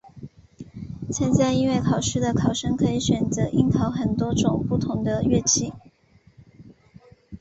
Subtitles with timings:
[1.11, 5.73] 参加音乐考试的考生可以选择应考很多种不同的乐器。